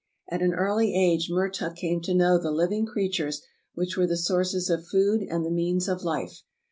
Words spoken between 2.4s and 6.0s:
living creatures which w^ere the sources of food and the means